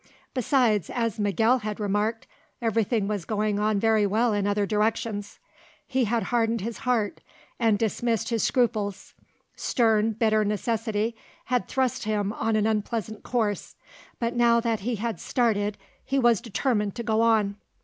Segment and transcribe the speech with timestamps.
[0.33, 2.25] Besides, as Miguel had remarked,
[2.59, 5.37] everything was going on very well in other directions.
[5.85, 7.21] He had hardened his heart
[7.59, 9.13] and dismissed his scruples;
[9.55, 13.75] stern, bitter necessity had thrust him on an unpleasant course,
[14.17, 17.57] but now that he had started he was determined to go on.